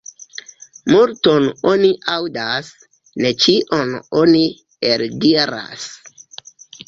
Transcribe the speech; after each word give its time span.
Multon 0.91 1.43
oni 1.71 1.89
aŭdas, 2.13 2.71
ne 3.25 3.31
ĉion 3.43 3.93
oni 4.21 4.41
eldiras. 4.95 5.85